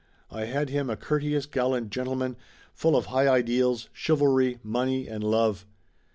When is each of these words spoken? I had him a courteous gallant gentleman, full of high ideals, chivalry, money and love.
I 0.31 0.45
had 0.45 0.71
him 0.71 0.89
a 0.89 0.95
courteous 0.97 1.45
gallant 1.45 1.91
gentleman, 1.91 2.35
full 2.73 2.95
of 2.95 3.05
high 3.05 3.27
ideals, 3.27 3.87
chivalry, 3.93 4.57
money 4.63 5.07
and 5.07 5.23
love. 5.23 5.67